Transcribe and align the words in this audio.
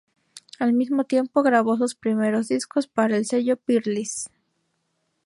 Al 0.57 0.73
mismo 0.73 1.03
tiempo, 1.03 1.43
grabó 1.43 1.77
sus 1.77 1.93
primeros 1.93 2.47
discos 2.47 2.87
para 2.87 3.17
el 3.17 3.25
sello 3.27 3.55
Peerless. 3.55 4.31